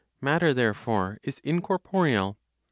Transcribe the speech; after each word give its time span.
Matter, 0.19 0.51
therefore, 0.51 1.19
is 1.21 1.37
incorporeal. 1.43 2.39